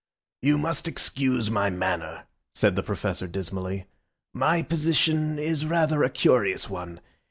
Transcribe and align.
"You 0.41 0.57
must 0.57 0.87
excuse 0.87 1.51
my 1.51 1.69
manner," 1.69 2.23
said 2.55 2.75
the 2.75 2.81
Professor 2.81 3.27
dismally, 3.27 3.85
"my 4.33 4.63
position 4.63 5.37
is 5.37 5.67
rather 5.67 6.03
a 6.03 6.09
curious 6.09 6.67
one. 6.67 7.01